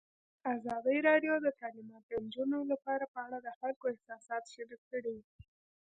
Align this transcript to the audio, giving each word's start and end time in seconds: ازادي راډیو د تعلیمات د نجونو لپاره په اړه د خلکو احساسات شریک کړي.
ازادي 0.55 0.97
راډیو 1.09 1.33
د 1.41 1.47
تعلیمات 1.59 2.03
د 2.07 2.11
نجونو 2.23 2.59
لپاره 2.71 3.05
په 3.13 3.19
اړه 3.25 3.37
د 3.41 3.49
خلکو 3.59 3.83
احساسات 3.93 4.43
شریک 4.53 4.81
کړي. 4.91 5.17